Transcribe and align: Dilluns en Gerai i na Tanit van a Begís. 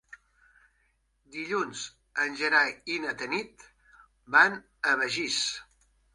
Dilluns 1.35 1.83
en 2.23 2.39
Gerai 2.39 2.73
i 2.95 2.99
na 3.05 3.15
Tanit 3.21 3.67
van 4.39 4.59
a 4.59 4.97
Begís. 5.05 5.39